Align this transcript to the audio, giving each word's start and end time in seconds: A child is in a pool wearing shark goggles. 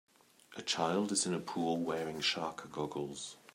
A 0.57 0.63
child 0.63 1.11
is 1.11 1.27
in 1.27 1.33
a 1.35 1.39
pool 1.39 1.77
wearing 1.77 2.21
shark 2.21 2.67
goggles. 2.71 3.37